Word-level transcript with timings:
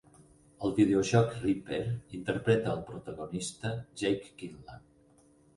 Al 0.67 0.71
videojoc 0.79 1.35
"Ripper", 1.43 1.79
interpreta 2.21 2.71
al 2.73 2.81
protagonista 2.89 3.75
Jake 4.03 4.35
Quinlan. 4.41 4.85